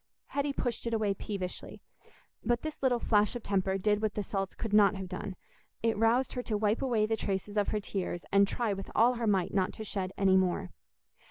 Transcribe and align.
Hetty 0.29 0.51
pushed 0.51 0.87
it 0.87 0.95
away 0.95 1.13
peevishly; 1.13 1.79
but 2.43 2.63
this 2.63 2.81
little 2.81 2.97
flash 2.97 3.35
of 3.35 3.43
temper 3.43 3.77
did 3.77 4.01
what 4.01 4.15
the 4.15 4.23
salts 4.23 4.55
could 4.55 4.73
not 4.73 4.95
have 4.95 5.07
done—it 5.07 5.95
roused 5.95 6.33
her 6.33 6.41
to 6.41 6.57
wipe 6.57 6.81
away 6.81 7.05
the 7.05 7.15
traces 7.15 7.55
of 7.55 7.67
her 7.67 7.79
tears, 7.79 8.25
and 8.31 8.47
try 8.47 8.73
with 8.73 8.89
all 8.95 9.13
her 9.13 9.27
might 9.27 9.53
not 9.53 9.73
to 9.73 9.83
shed 9.83 10.11
any 10.17 10.37
more. 10.37 10.71